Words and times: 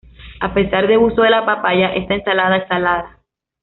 A 0.39 0.51
pesar 0.55 0.87
de 0.87 0.97
uso 0.97 1.21
de 1.21 1.29
la 1.29 1.45
papaya, 1.45 1.93
esta 1.93 2.15
ensalada 2.15 2.57
es 2.57 2.67
salada. 2.67 3.19